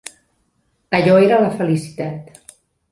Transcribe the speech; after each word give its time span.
Allò 1.01 1.19
era 1.27 1.39
la 1.45 1.53
felicitat. 1.61 2.55